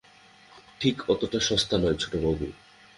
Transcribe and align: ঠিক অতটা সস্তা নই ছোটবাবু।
ঠিক 0.79 0.95
অতটা 1.09 1.39
সস্তা 1.39 1.75
নই 1.77 1.95
ছোটবাবু। 1.99 2.45